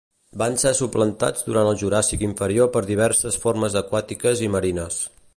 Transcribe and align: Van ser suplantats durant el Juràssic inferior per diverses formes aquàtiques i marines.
Van 0.41 0.55
ser 0.61 0.69
suplantats 0.77 1.43
durant 1.49 1.67
el 1.71 1.77
Juràssic 1.81 2.23
inferior 2.27 2.71
per 2.77 2.83
diverses 2.87 3.37
formes 3.43 3.77
aquàtiques 3.83 4.43
i 4.47 4.49
marines. 4.57 4.99